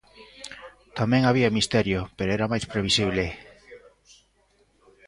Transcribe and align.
Tamén 0.97 1.23
había 1.25 1.55
misterio 1.57 1.99
pero 2.17 2.29
era 2.37 2.51
máis 2.51 2.65
previsible. 2.71 3.25